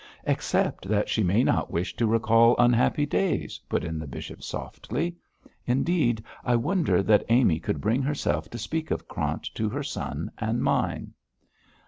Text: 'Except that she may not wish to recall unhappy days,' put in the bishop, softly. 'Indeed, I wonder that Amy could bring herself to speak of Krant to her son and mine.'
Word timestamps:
'Except 0.23 0.87
that 0.87 1.09
she 1.09 1.21
may 1.21 1.43
not 1.43 1.69
wish 1.69 1.95
to 1.95 2.07
recall 2.07 2.55
unhappy 2.57 3.05
days,' 3.05 3.59
put 3.69 3.83
in 3.83 3.99
the 3.99 4.07
bishop, 4.07 4.41
softly. 4.41 5.15
'Indeed, 5.67 6.23
I 6.43 6.55
wonder 6.55 7.03
that 7.03 7.23
Amy 7.29 7.59
could 7.59 7.79
bring 7.79 8.01
herself 8.01 8.49
to 8.49 8.57
speak 8.57 8.89
of 8.89 9.07
Krant 9.07 9.53
to 9.53 9.69
her 9.69 9.83
son 9.83 10.31
and 10.39 10.59
mine.' 10.63 11.13